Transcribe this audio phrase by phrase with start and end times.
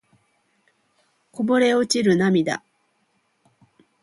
[1.31, 2.63] こぼれ落ちる涙